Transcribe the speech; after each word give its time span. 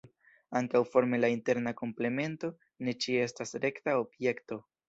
Ankaŭ 0.59 0.79
forme 0.93 1.19
la 1.19 1.29
interna 1.33 1.75
komplemento 1.83 2.51
ne 2.89 2.97
ĉie 3.05 3.23
estas 3.29 3.55
rekta 3.67 3.99
objekto. 4.03 4.63